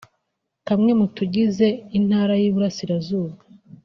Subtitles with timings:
[0.67, 1.67] kamwe mu tugize
[1.97, 3.37] Intara y’Iburasirazuba